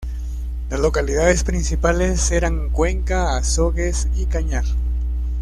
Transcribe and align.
Las 0.71 0.79
localidades 0.79 1.43
principales 1.43 2.31
eran 2.31 2.69
Cuenca, 2.69 3.37
Azogues 3.37 4.07
y 4.15 4.25
Cañar. 4.25 4.65